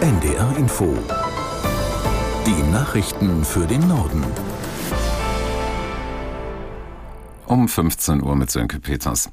NDR 0.00 0.56
Info. 0.56 0.96
Die 2.46 2.72
Nachrichten 2.72 3.44
für 3.44 3.66
den 3.66 3.86
Norden. 3.86 4.24
Um 7.44 7.68
15 7.68 8.22
Uhr 8.22 8.34
mit 8.34 8.50
Sönke 8.50 8.80
Peters. 8.80 9.28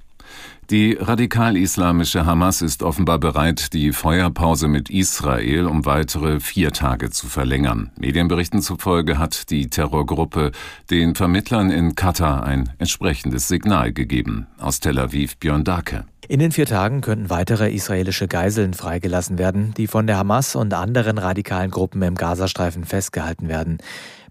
Die 0.69 0.97
radikal-islamische 0.99 2.25
Hamas 2.25 2.61
ist 2.61 2.83
offenbar 2.83 3.17
bereit, 3.17 3.71
die 3.71 3.93
Feuerpause 3.93 4.67
mit 4.67 4.89
Israel 4.89 5.67
um 5.67 5.85
weitere 5.85 6.41
vier 6.41 6.73
Tage 6.73 7.11
zu 7.11 7.27
verlängern. 7.27 7.91
Medienberichten 7.97 8.61
zufolge 8.61 9.17
hat 9.17 9.49
die 9.49 9.69
Terrorgruppe 9.69 10.51
den 10.91 11.15
Vermittlern 11.15 11.69
in 11.69 11.95
Katar 11.95 12.43
ein 12.43 12.73
entsprechendes 12.77 13.47
Signal 13.47 13.93
gegeben. 13.93 14.47
Aus 14.57 14.81
Tel 14.81 14.99
Aviv 14.99 15.37
Björn 15.37 15.63
Dake. 15.63 16.03
In 16.29 16.39
den 16.39 16.51
vier 16.51 16.65
Tagen 16.65 16.99
könnten 16.99 17.29
weitere 17.29 17.71
israelische 17.71 18.27
Geiseln 18.27 18.73
freigelassen 18.73 19.37
werden, 19.37 19.73
die 19.77 19.87
von 19.87 20.07
der 20.07 20.17
Hamas 20.17 20.57
und 20.57 20.73
anderen 20.73 21.19
radikalen 21.19 21.71
Gruppen 21.71 22.01
im 22.01 22.15
Gazastreifen 22.15 22.83
festgehalten 22.83 23.47
werden. 23.47 23.77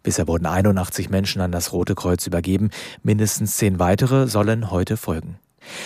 Bisher 0.03 0.29
wurden 0.29 0.45
81 0.45 1.09
Menschen 1.09 1.41
an 1.41 1.53
das 1.53 1.73
Rote 1.73 1.95
Kreuz 1.95 2.27
übergeben, 2.27 2.69
mindestens 3.03 3.57
zehn 3.57 3.79
weitere 3.79 4.29
sollen 4.29 4.71
heute 4.71 4.99
folgen. 4.99 5.39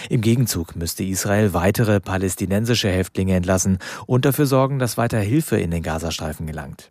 Im 0.09 0.21
Gegenzug 0.21 0.75
müsste 0.75 1.05
Israel 1.05 1.55
weitere 1.55 2.01
palästinensische 2.01 2.91
Häftlinge 2.91 3.37
entlassen 3.37 3.79
und 4.07 4.25
dafür 4.25 4.47
sorgen, 4.47 4.81
dass 4.81 4.97
weiter 4.97 5.21
Hilfe 5.21 5.61
in 5.61 5.71
den 5.71 5.85
Gazastreifen 5.85 6.45
gelangt. 6.45 6.91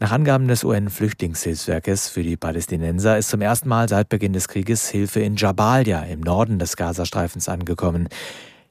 Nach 0.00 0.10
Angaben 0.10 0.48
des 0.48 0.64
UN-Flüchtlingshilfswerkes 0.64 2.08
für 2.08 2.24
die 2.24 2.36
Palästinenser 2.36 3.16
ist 3.16 3.30
zum 3.30 3.42
ersten 3.42 3.68
Mal 3.68 3.88
seit 3.88 4.08
Beginn 4.08 4.32
des 4.32 4.48
Krieges 4.48 4.88
Hilfe 4.88 5.20
in 5.20 5.36
Jabalia 5.36 6.02
im 6.02 6.20
Norden 6.20 6.58
des 6.58 6.76
Gazastreifens 6.76 7.48
angekommen. 7.48 8.08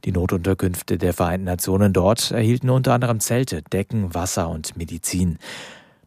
Die 0.05 0.11
Notunterkünfte 0.11 0.99
der 0.99 1.13
Vereinten 1.13 1.45
Nationen 1.45 1.91
dort 1.91 2.29
erhielten 2.29 2.69
unter 2.69 2.93
anderem 2.93 3.19
Zelte, 3.19 3.63
Decken, 3.63 4.13
Wasser 4.13 4.49
und 4.49 4.77
Medizin. 4.77 5.39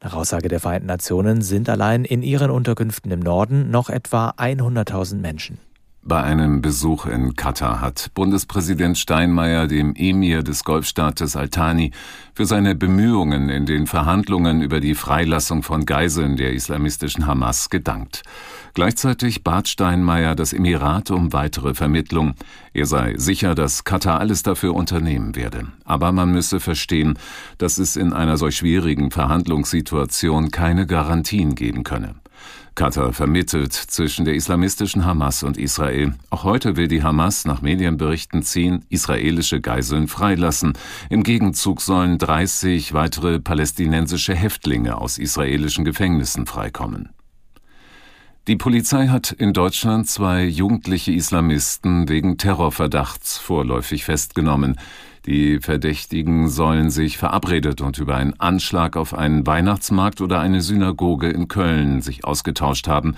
Nach 0.00 0.14
Aussage 0.14 0.48
der 0.48 0.60
Vereinten 0.60 0.86
Nationen 0.86 1.42
sind 1.42 1.68
allein 1.68 2.04
in 2.04 2.22
ihren 2.22 2.52
Unterkünften 2.52 3.10
im 3.10 3.18
Norden 3.18 3.70
noch 3.70 3.90
etwa 3.90 4.30
100.000 4.38 5.16
Menschen. 5.16 5.58
Bei 6.08 6.22
einem 6.22 6.62
Besuch 6.62 7.04
in 7.04 7.36
Katar 7.36 7.82
hat 7.82 8.12
Bundespräsident 8.14 8.96
Steinmeier 8.96 9.66
dem 9.66 9.94
Emir 9.94 10.42
des 10.42 10.64
Golfstaates 10.64 11.36
Altani 11.36 11.90
für 12.32 12.46
seine 12.46 12.74
Bemühungen 12.74 13.50
in 13.50 13.66
den 13.66 13.86
Verhandlungen 13.86 14.62
über 14.62 14.80
die 14.80 14.94
Freilassung 14.94 15.62
von 15.62 15.84
Geiseln 15.84 16.38
der 16.38 16.54
islamistischen 16.54 17.26
Hamas 17.26 17.68
gedankt. 17.68 18.22
Gleichzeitig 18.72 19.44
bat 19.44 19.68
Steinmeier 19.68 20.34
das 20.34 20.54
Emirat 20.54 21.10
um 21.10 21.34
weitere 21.34 21.74
Vermittlung. 21.74 22.32
Er 22.72 22.86
sei 22.86 23.12
sicher, 23.18 23.54
dass 23.54 23.84
Katar 23.84 24.18
alles 24.18 24.42
dafür 24.42 24.74
unternehmen 24.74 25.36
werde. 25.36 25.66
Aber 25.84 26.12
man 26.12 26.32
müsse 26.32 26.58
verstehen, 26.58 27.18
dass 27.58 27.76
es 27.76 27.96
in 27.96 28.14
einer 28.14 28.38
solch 28.38 28.56
schwierigen 28.56 29.10
Verhandlungssituation 29.10 30.50
keine 30.52 30.86
Garantien 30.86 31.54
geben 31.54 31.84
könne. 31.84 32.14
Katar 32.74 33.12
vermittelt 33.12 33.72
zwischen 33.72 34.24
der 34.24 34.34
islamistischen 34.34 35.04
Hamas 35.04 35.42
und 35.42 35.56
Israel. 35.56 36.14
Auch 36.30 36.44
heute 36.44 36.76
will 36.76 36.86
die 36.86 37.02
Hamas 37.02 37.44
nach 37.44 37.60
Medienberichten 37.60 38.42
zehn 38.42 38.84
israelische 38.88 39.60
Geiseln 39.60 40.06
freilassen. 40.06 40.74
Im 41.10 41.24
Gegenzug 41.24 41.80
sollen 41.80 42.18
30 42.18 42.94
weitere 42.94 43.40
palästinensische 43.40 44.34
Häftlinge 44.34 44.98
aus 44.98 45.18
israelischen 45.18 45.84
Gefängnissen 45.84 46.46
freikommen. 46.46 47.10
Die 48.48 48.56
Polizei 48.56 49.08
hat 49.08 49.30
in 49.30 49.52
Deutschland 49.52 50.08
zwei 50.08 50.46
jugendliche 50.46 51.12
Islamisten 51.12 52.08
wegen 52.08 52.38
Terrorverdachts 52.38 53.36
vorläufig 53.36 54.06
festgenommen. 54.06 54.80
Die 55.26 55.58
Verdächtigen 55.60 56.48
sollen 56.48 56.88
sich 56.88 57.18
verabredet 57.18 57.82
und 57.82 57.98
über 57.98 58.16
einen 58.16 58.40
Anschlag 58.40 58.96
auf 58.96 59.12
einen 59.12 59.46
Weihnachtsmarkt 59.46 60.22
oder 60.22 60.40
eine 60.40 60.62
Synagoge 60.62 61.28
in 61.28 61.48
Köln 61.48 62.00
sich 62.00 62.24
ausgetauscht 62.24 62.88
haben. 62.88 63.16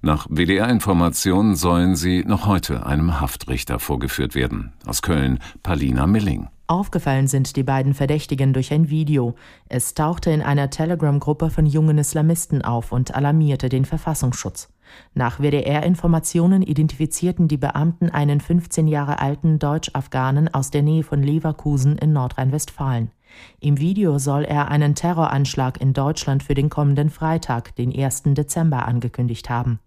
Nach 0.00 0.28
WDR-Informationen 0.30 1.56
sollen 1.56 1.96
sie 1.96 2.22
noch 2.24 2.46
heute 2.46 2.86
einem 2.86 3.20
Haftrichter 3.20 3.80
vorgeführt 3.80 4.36
werden. 4.36 4.74
Aus 4.86 5.02
Köln, 5.02 5.40
Palina 5.64 6.06
Milling. 6.06 6.50
Aufgefallen 6.70 7.28
sind 7.28 7.56
die 7.56 7.62
beiden 7.62 7.94
Verdächtigen 7.94 8.52
durch 8.52 8.74
ein 8.74 8.90
Video. 8.90 9.34
Es 9.70 9.94
tauchte 9.94 10.30
in 10.30 10.42
einer 10.42 10.68
Telegram-Gruppe 10.68 11.48
von 11.48 11.64
jungen 11.64 11.96
Islamisten 11.96 12.60
auf 12.60 12.92
und 12.92 13.14
alarmierte 13.14 13.70
den 13.70 13.86
Verfassungsschutz. 13.86 14.68
Nach 15.14 15.40
WDR-Informationen 15.40 16.60
identifizierten 16.60 17.48
die 17.48 17.56
Beamten 17.56 18.10
einen 18.10 18.42
15 18.42 18.86
Jahre 18.86 19.18
alten 19.18 19.58
Deutsch-Afghanen 19.58 20.52
aus 20.52 20.70
der 20.70 20.82
Nähe 20.82 21.04
von 21.04 21.22
Leverkusen 21.22 21.96
in 21.96 22.12
Nordrhein-Westfalen. 22.12 23.12
Im 23.60 23.78
Video 23.78 24.18
soll 24.18 24.44
er 24.44 24.68
einen 24.68 24.94
Terroranschlag 24.94 25.80
in 25.80 25.92
Deutschland 25.92 26.42
für 26.42 26.54
den 26.54 26.70
kommenden 26.70 27.10
Freitag, 27.10 27.74
den 27.76 27.94
1. 27.94 28.22
Dezember, 28.34 28.86
angekündigt 28.86 29.50
haben. 29.50 29.80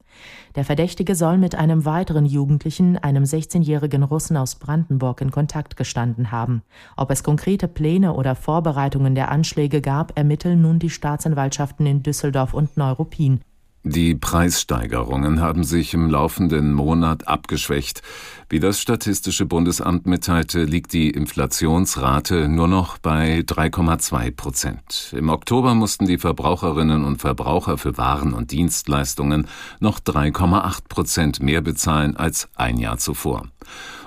Der 0.56 0.66
Verdächtige 0.66 1.16
soll 1.16 1.38
mit 1.38 1.56
einem 1.56 1.86
weiteren 1.86 2.26
Jugendlichen, 2.26 2.98
einem 2.98 3.24
16-jährigen 3.24 4.04
Russen 4.04 4.38
aus 4.38 4.56
Brandenburg, 4.56 5.22
in 5.22 5.32
Kontakt 5.32 5.78
gestanden 5.78 6.32
haben. 6.32 6.62
Ob 6.98 7.12
es 7.12 7.24
konkrete 7.24 7.68
Pläne 7.68 8.14
oder 8.14 8.36
Vorbereitungen 8.36 9.16
der 9.16 9.32
Anschläge 9.32 9.82
gab, 9.82 10.18
ermitteln 10.18 10.62
nun 10.62 10.80
die 10.80 10.90
Staatsanwaltschaften 10.90 11.86
in 11.86 12.04
Düsseldorf 12.04 12.54
und 12.54 12.76
Neuruppin. 12.78 13.42
Die 13.84 14.14
Preissteigerungen 14.14 15.42
haben 15.42 15.64
sich 15.64 15.96
im 15.96 16.08
laufenden 16.08 16.72
Monat 16.72 17.28
abgeschwächt. 17.28 18.04
Wie 18.48 18.60
das 18.60 18.80
Statistische 18.80 19.48
Bundesamt 19.48 20.06
mitteilte, 20.06 20.66
liegt 20.66 20.94
die 20.94 21.10
Inflationsrate 21.10 22.48
nur 22.48 22.68
noch 22.68 23.00
bei 23.00 23.40
3,2 23.40 24.36
Prozent. 24.36 25.14
Im 25.18 25.30
Oktober 25.30 25.74
mussten 25.74 26.06
die 26.06 26.20
Verbraucherinnen 26.20 27.04
und 27.04 27.22
Verbraucher 27.22 27.80
für 27.80 27.98
Waren 27.98 28.34
und 28.34 28.52
Dienstleistungen 28.52 29.48
noch 29.80 30.00
3,8 30.00 30.88
Prozent 30.88 31.42
mehr 31.42 31.62
bezahlen 31.62 32.16
als 32.16 32.50
ein 32.56 32.78
Jahr 32.78 33.00
zuvor. 33.00 33.48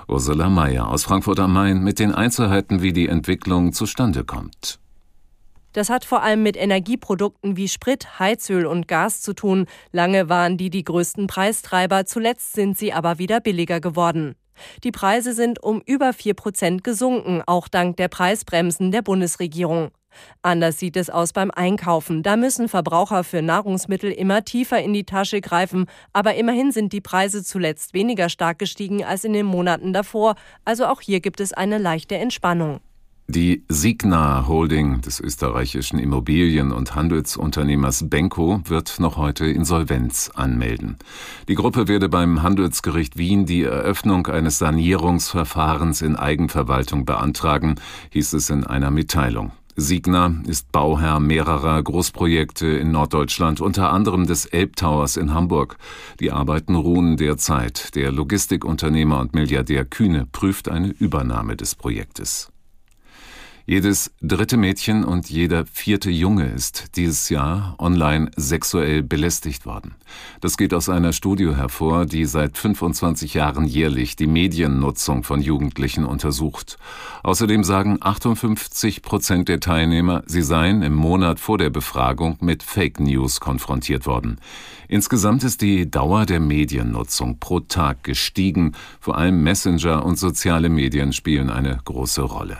Ursula 0.07 0.47
Mayer 0.47 0.87
aus 0.87 1.03
Frankfurt 1.03 1.39
am 1.41 1.51
Main 1.51 1.83
mit 1.83 1.99
den 1.99 2.13
Einzelheiten, 2.13 2.81
wie 2.81 2.93
die 2.93 3.09
Entwicklung 3.09 3.73
zustande 3.73 4.23
kommt. 4.23 4.79
Das 5.75 5.89
hat 5.89 6.05
vor 6.05 6.23
allem 6.23 6.41
mit 6.41 6.55
Energieprodukten 6.55 7.57
wie 7.57 7.67
Sprit, 7.67 8.17
Heizöl 8.17 8.65
und 8.65 8.87
Gas 8.87 9.21
zu 9.21 9.33
tun. 9.33 9.65
Lange 9.91 10.29
waren 10.29 10.55
die 10.55 10.69
die 10.69 10.85
größten 10.85 11.27
Preistreiber, 11.27 12.05
zuletzt 12.05 12.53
sind 12.53 12.77
sie 12.77 12.93
aber 12.93 13.19
wieder 13.19 13.41
billiger 13.41 13.81
geworden. 13.81 14.35
Die 14.85 14.93
Preise 14.93 15.33
sind 15.33 15.61
um 15.61 15.81
über 15.85 16.13
vier 16.13 16.33
Prozent 16.33 16.85
gesunken, 16.85 17.43
auch 17.45 17.67
dank 17.67 17.97
der 17.97 18.07
Preisbremsen 18.07 18.91
der 18.91 19.01
Bundesregierung. 19.01 19.91
Anders 20.41 20.79
sieht 20.79 20.95
es 20.95 21.09
aus 21.09 21.33
beim 21.33 21.51
Einkaufen. 21.51 22.23
Da 22.23 22.37
müssen 22.37 22.69
Verbraucher 22.69 23.25
für 23.25 23.41
Nahrungsmittel 23.41 24.13
immer 24.13 24.45
tiefer 24.45 24.81
in 24.81 24.93
die 24.93 25.03
Tasche 25.03 25.41
greifen. 25.41 25.87
Aber 26.13 26.35
immerhin 26.35 26.71
sind 26.71 26.93
die 26.93 27.01
Preise 27.01 27.43
zuletzt 27.43 27.93
weniger 27.93 28.29
stark 28.29 28.59
gestiegen 28.59 29.03
als 29.03 29.25
in 29.25 29.33
den 29.33 29.45
Monaten 29.45 29.91
davor. 29.91 30.35
Also 30.63 30.85
auch 30.85 31.01
hier 31.01 31.19
gibt 31.19 31.41
es 31.41 31.51
eine 31.51 31.79
leichte 31.79 32.15
Entspannung. 32.15 32.79
Die 33.27 33.63
Signa 33.69 34.47
Holding 34.47 35.01
des 35.01 35.19
österreichischen 35.19 35.97
Immobilien- 35.97 36.71
und 36.71 36.93
Handelsunternehmers 36.93 38.07
Benko 38.07 38.61
wird 38.65 38.99
noch 38.99 39.17
heute 39.17 39.47
Insolvenz 39.47 40.29
anmelden. 40.35 40.97
Die 41.47 41.55
Gruppe 41.55 41.87
werde 41.87 42.07
beim 42.07 42.43
Handelsgericht 42.43 43.17
Wien 43.17 43.47
die 43.47 43.63
Eröffnung 43.63 44.27
eines 44.27 44.59
Sanierungsverfahrens 44.59 46.03
in 46.03 46.15
Eigenverwaltung 46.15 47.05
beantragen, 47.05 47.75
hieß 48.11 48.33
es 48.33 48.51
in 48.51 48.63
einer 48.63 48.91
Mitteilung. 48.91 49.53
Signa 49.75 50.31
ist 50.45 50.71
Bauherr 50.71 51.19
mehrerer 51.19 51.81
Großprojekte 51.81 52.67
in 52.67 52.91
Norddeutschland, 52.91 53.59
unter 53.59 53.91
anderem 53.91 54.27
des 54.27 54.45
Elbtowers 54.45 55.17
in 55.17 55.33
Hamburg. 55.33 55.77
Die 56.19 56.31
Arbeiten 56.31 56.75
ruhen 56.75 57.17
derzeit. 57.17 57.95
Der 57.95 58.11
Logistikunternehmer 58.11 59.19
und 59.19 59.33
Milliardär 59.33 59.83
Kühne 59.83 60.27
prüft 60.31 60.69
eine 60.69 60.89
Übernahme 60.89 61.57
des 61.57 61.73
Projektes. 61.73 62.51
Jedes 63.67 64.11
dritte 64.21 64.57
Mädchen 64.57 65.03
und 65.03 65.27
jeder 65.27 65.65
vierte 65.65 66.11
Junge 66.11 66.45
ist 66.45 66.95
dieses 66.97 67.29
Jahr 67.29 67.73
online 67.79 68.29
sexuell 68.35 69.01
belästigt 69.01 69.65
worden. 69.65 69.95
Das 70.39 70.55
geht 70.55 70.71
aus 70.71 70.87
einer 70.87 71.13
Studie 71.13 71.55
hervor, 71.55 72.05
die 72.05 72.25
seit 72.25 72.59
25 72.59 73.33
Jahren 73.33 73.65
jährlich 73.65 74.15
die 74.15 74.27
Mediennutzung 74.27 75.23
von 75.23 75.41
Jugendlichen 75.41 76.05
untersucht. 76.05 76.77
Außerdem 77.23 77.63
sagen 77.63 77.97
58 78.01 79.01
Prozent 79.01 79.49
der 79.49 79.59
Teilnehmer, 79.59 80.21
sie 80.27 80.43
seien 80.43 80.83
im 80.83 80.93
Monat 80.93 81.39
vor 81.39 81.57
der 81.57 81.71
Befragung 81.71 82.37
mit 82.41 82.61
Fake 82.61 82.99
News 82.99 83.39
konfrontiert 83.39 84.05
worden. 84.05 84.37
Insgesamt 84.87 85.43
ist 85.43 85.61
die 85.61 85.89
Dauer 85.89 86.27
der 86.27 86.39
Mediennutzung 86.39 87.39
pro 87.39 87.61
Tag 87.61 88.03
gestiegen. 88.03 88.73
Vor 88.99 89.17
allem 89.17 89.41
Messenger 89.41 90.05
und 90.05 90.19
soziale 90.19 90.69
Medien 90.69 91.13
spielen 91.13 91.49
eine 91.49 91.79
große 91.83 92.21
Rolle. 92.21 92.59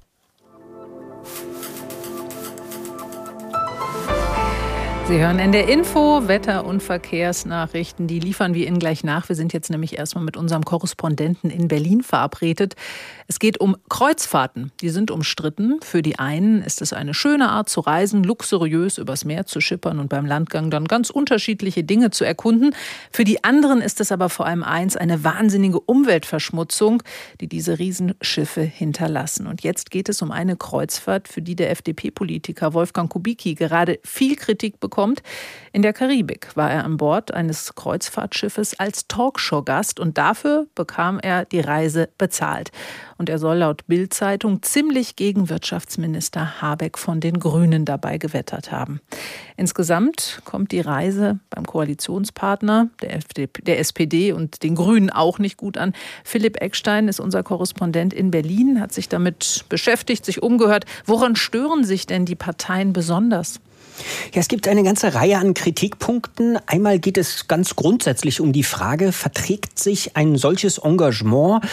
Sie 5.11 5.19
hören 5.19 5.39
in 5.39 5.51
der 5.51 5.67
Info 5.67 6.29
Wetter- 6.29 6.63
und 6.63 6.81
Verkehrsnachrichten. 6.81 8.07
Die 8.07 8.21
liefern 8.21 8.53
wir 8.53 8.65
Ihnen 8.65 8.79
gleich 8.79 9.03
nach. 9.03 9.27
Wir 9.27 9.35
sind 9.35 9.51
jetzt 9.51 9.69
nämlich 9.69 9.97
erstmal 9.97 10.23
mit 10.23 10.37
unserem 10.37 10.63
Korrespondenten 10.63 11.49
in 11.49 11.67
Berlin 11.67 12.01
verabredet. 12.01 12.75
Es 13.27 13.37
geht 13.37 13.59
um 13.59 13.75
Kreuzfahrten. 13.89 14.71
Die 14.79 14.87
sind 14.87 15.11
umstritten. 15.11 15.81
Für 15.81 16.01
die 16.01 16.17
einen 16.17 16.61
ist 16.61 16.81
es 16.81 16.93
eine 16.93 17.13
schöne 17.13 17.49
Art 17.49 17.67
zu 17.67 17.81
reisen, 17.81 18.23
luxuriös 18.23 18.97
übers 18.97 19.25
Meer 19.25 19.45
zu 19.45 19.59
schippern 19.59 19.99
und 19.99 20.07
beim 20.07 20.25
Landgang 20.25 20.71
dann 20.71 20.85
ganz 20.85 21.09
unterschiedliche 21.09 21.83
Dinge 21.83 22.11
zu 22.11 22.23
erkunden. 22.23 22.73
Für 23.11 23.25
die 23.25 23.43
anderen 23.43 23.81
ist 23.81 23.99
es 23.99 24.13
aber 24.13 24.29
vor 24.29 24.45
allem 24.45 24.63
eins, 24.63 24.95
eine 24.95 25.25
wahnsinnige 25.25 25.81
Umweltverschmutzung, 25.81 27.03
die 27.41 27.47
diese 27.47 27.79
Riesenschiffe 27.79 28.61
hinterlassen. 28.61 29.45
Und 29.45 29.61
jetzt 29.61 29.91
geht 29.91 30.07
es 30.07 30.21
um 30.21 30.31
eine 30.31 30.55
Kreuzfahrt, 30.55 31.27
für 31.27 31.41
die 31.41 31.57
der 31.57 31.69
FDP-Politiker 31.71 32.73
Wolfgang 32.73 33.09
Kubicki 33.09 33.55
gerade 33.55 33.99
viel 34.05 34.37
Kritik 34.37 34.79
bekommt 34.79 35.00
kommt. 35.01 35.23
In 35.73 35.81
der 35.81 35.93
Karibik 35.93 36.55
war 36.55 36.69
er 36.69 36.83
an 36.83 36.97
Bord 36.97 37.33
eines 37.33 37.73
Kreuzfahrtschiffes 37.73 38.79
als 38.79 39.07
Talkshow-Gast 39.07 39.99
und 39.99 40.19
dafür 40.19 40.67
bekam 40.75 41.17
er 41.19 41.45
die 41.45 41.61
Reise 41.61 42.09
bezahlt. 42.19 42.69
Und 43.17 43.27
er 43.27 43.39
soll 43.39 43.57
laut 43.57 43.87
Bild-Zeitung 43.87 44.61
ziemlich 44.61 45.15
gegen 45.15 45.49
Wirtschaftsminister 45.49 46.61
Habeck 46.61 46.99
von 46.99 47.19
den 47.19 47.39
Grünen 47.39 47.85
dabei 47.85 48.19
gewettert 48.19 48.71
haben. 48.71 48.99
Insgesamt 49.57 50.41
kommt 50.45 50.71
die 50.71 50.81
Reise 50.81 51.39
beim 51.49 51.65
Koalitionspartner 51.65 52.89
der, 53.01 53.15
FDP, 53.15 53.63
der 53.63 53.79
SPD 53.79 54.33
und 54.33 54.61
den 54.61 54.75
Grünen 54.75 55.09
auch 55.09 55.39
nicht 55.39 55.57
gut 55.57 55.79
an. 55.79 55.93
Philipp 56.23 56.61
Eckstein 56.61 57.07
ist 57.07 57.19
unser 57.19 57.41
Korrespondent 57.41 58.13
in 58.13 58.29
Berlin, 58.29 58.79
hat 58.79 58.91
sich 58.91 59.09
damit 59.09 59.65
beschäftigt, 59.67 60.25
sich 60.25 60.43
umgehört. 60.43 60.85
Woran 61.05 61.35
stören 61.35 61.85
sich 61.85 62.05
denn 62.05 62.25
die 62.25 62.35
Parteien 62.35 62.93
besonders? 62.93 63.61
Ja, 64.33 64.39
es 64.39 64.47
gibt 64.47 64.67
eine 64.67 64.83
ganze 64.91 65.13
Reihe 65.13 65.37
an 65.37 65.53
Kritikpunkten. 65.53 66.59
Einmal 66.65 66.99
geht 66.99 67.17
es 67.17 67.47
ganz 67.47 67.77
grundsätzlich 67.77 68.41
um 68.41 68.51
die 68.51 68.63
Frage, 68.63 69.13
verträgt 69.13 69.79
sich 69.79 70.17
ein 70.17 70.35
solches 70.35 70.79
Engagement 70.79 71.63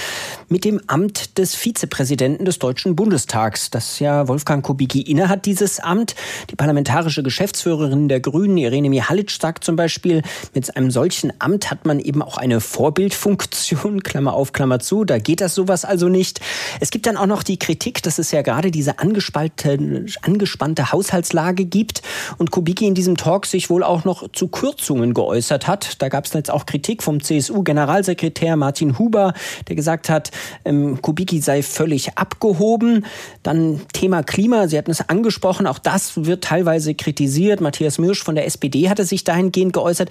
mit 0.49 0.65
dem 0.65 0.81
Amt 0.87 1.37
des 1.37 1.57
Vizepräsidenten 1.57 2.45
des 2.45 2.61
Deutschen 2.61 2.95
Bundestags, 2.95 3.71
das 3.71 3.99
ja 3.99 4.29
Wolfgang 4.29 4.65
Kubicki 4.65 5.01
innehat, 5.01 5.47
dieses 5.47 5.81
Amt. 5.81 6.15
Die 6.51 6.55
parlamentarische 6.55 7.25
Geschäftsführerin 7.25 8.09
der 8.09 8.21
Grünen, 8.21 8.57
Irene 8.57 8.89
Mihalic, 8.89 9.33
sagt 9.33 9.65
zum 9.65 9.75
Beispiel, 9.75 10.23
mit 10.55 10.77
einem 10.77 10.93
solchen 10.93 11.33
Amt 11.41 11.73
hat 11.73 11.87
man 11.87 11.99
eben 11.99 12.23
auch 12.23 12.37
eine 12.37 12.61
Vorbildfunktion, 12.61 14.03
Klammer 14.05 14.35
auf, 14.35 14.53
Klammer 14.53 14.79
zu, 14.79 15.05
da 15.05 15.19
geht 15.19 15.41
das 15.41 15.57
sowas 15.57 15.85
also 15.85 16.09
nicht. 16.09 16.39
Es 16.79 16.93
gibt 16.93 17.07
dann 17.07 17.17
auch 17.17 17.27
noch 17.27 17.43
die 17.43 17.59
Kritik, 17.59 18.01
dass 18.05 18.21
es 18.21 18.31
ja 18.31 18.43
gerade 18.43 18.71
diese 18.71 19.01
angespannte, 19.01 20.93
Haushaltslage 20.93 21.65
gibt 21.65 22.03
und 22.37 22.53
Kubicki 22.53 22.87
in 22.87 22.95
diesem 22.99 23.17
Talk 23.17 23.47
sich 23.47 23.71
wohl 23.71 23.85
auch 23.85 24.05
noch 24.05 24.27
zu 24.33 24.49
Kürzungen 24.49 25.15
geäußert 25.15 25.69
hat. 25.69 26.03
Da 26.03 26.09
gab 26.09 26.25
es 26.25 26.33
jetzt 26.33 26.51
auch 26.51 26.67
Kritik 26.67 27.05
vom 27.05 27.23
CSU-Generalsekretär 27.23 28.57
Martin 28.57 28.99
Huber, 28.99 29.35
der 29.69 29.77
gesagt 29.77 30.11
hat, 30.11 30.33
ähm, 30.65 31.01
Kubicki 31.01 31.41
sei 31.41 31.63
völlig 31.63 32.19
abgehoben. 32.19 33.07
Dann 33.45 33.83
Thema 33.93 34.25
Klima, 34.25 34.67
Sie 34.67 34.77
hatten 34.77 34.91
es 34.91 35.09
angesprochen, 35.09 35.69
auch 35.69 35.79
das 35.79 36.25
wird 36.25 36.43
teilweise 36.43 36.97
kritisiert. 36.97 37.61
Matthias 37.61 37.99
Mirsch 37.99 38.25
von 38.25 38.35
der 38.35 38.47
SPD 38.47 38.89
hatte 38.91 39.05
sich 39.05 39.23
dahingehend 39.23 39.75
geäußert. 39.75 40.11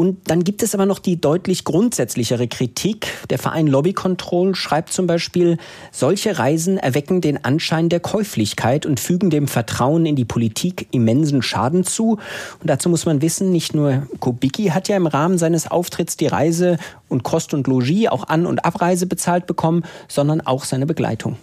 Und 0.00 0.30
dann 0.30 0.44
gibt 0.44 0.62
es 0.62 0.74
aber 0.74 0.86
noch 0.86 0.98
die 0.98 1.20
deutlich 1.20 1.62
grundsätzlichere 1.62 2.48
Kritik. 2.48 3.08
Der 3.28 3.38
Verein 3.38 3.66
Lobby 3.66 3.92
Control 3.92 4.54
schreibt 4.54 4.94
zum 4.94 5.06
Beispiel, 5.06 5.58
solche 5.92 6.38
Reisen 6.38 6.78
erwecken 6.78 7.20
den 7.20 7.44
Anschein 7.44 7.90
der 7.90 8.00
Käuflichkeit 8.00 8.86
und 8.86 8.98
fügen 8.98 9.28
dem 9.28 9.46
Vertrauen 9.46 10.06
in 10.06 10.16
die 10.16 10.24
Politik 10.24 10.88
immensen 10.90 11.42
Schaden 11.42 11.84
zu. 11.84 12.12
Und 12.12 12.70
dazu 12.70 12.88
muss 12.88 13.04
man 13.04 13.20
wissen, 13.20 13.52
nicht 13.52 13.74
nur 13.74 14.06
Kubicki 14.20 14.68
hat 14.68 14.88
ja 14.88 14.96
im 14.96 15.06
Rahmen 15.06 15.36
seines 15.36 15.70
Auftritts 15.70 16.16
die 16.16 16.28
Reise 16.28 16.78
und 17.10 17.22
Kost 17.22 17.52
und 17.52 17.66
Logis, 17.66 18.08
auch 18.08 18.26
An- 18.26 18.46
und 18.46 18.64
Abreise 18.64 19.04
bezahlt 19.04 19.46
bekommen, 19.46 19.84
sondern 20.08 20.40
auch 20.40 20.64
seine 20.64 20.86
Begleitung. 20.86 21.36